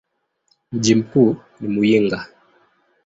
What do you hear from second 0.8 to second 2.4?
mkuu ni Muyinga.